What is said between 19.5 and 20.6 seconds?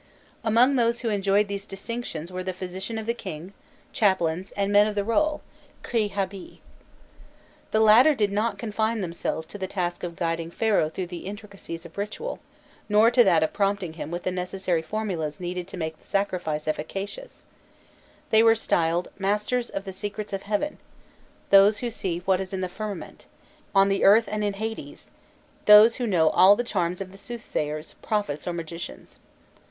of the Secrets of